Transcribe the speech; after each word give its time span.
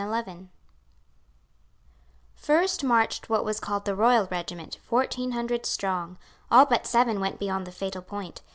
First 2.33 2.83
marched 2.83 3.29
what 3.29 3.45
was 3.45 3.59
called 3.59 3.85
the 3.85 3.93
Royal 3.95 4.25
regiment, 4.31 4.79
fourteen 4.83 5.33
hundred 5.33 5.63
strong. 5.67 6.17
All 6.49 6.65
but 6.65 6.87
seven 6.87 7.19
went 7.19 7.37
beyond 7.37 7.67
the 7.67 7.71
fatal 7.71 8.01
point. 8.01 8.41